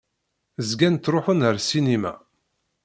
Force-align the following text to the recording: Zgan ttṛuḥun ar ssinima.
Zgan 0.69 0.95
ttṛuḥun 0.97 1.45
ar 1.49 1.55
ssinima. 1.59 2.13